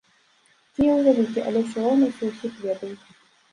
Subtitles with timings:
[0.79, 2.99] Кіеў вялікі, але ўсё роўна ўсе ўсіх ведаюць.